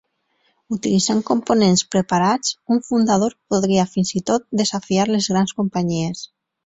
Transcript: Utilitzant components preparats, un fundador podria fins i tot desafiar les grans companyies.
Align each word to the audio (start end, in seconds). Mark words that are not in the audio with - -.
Utilitzant 0.75 1.19
components 1.27 1.83
preparats, 1.95 2.55
un 2.77 2.81
fundador 2.87 3.35
podria 3.55 3.85
fins 3.93 4.15
i 4.21 4.23
tot 4.31 4.49
desafiar 4.63 5.07
les 5.13 5.29
grans 5.35 5.55
companyies. 5.61 6.25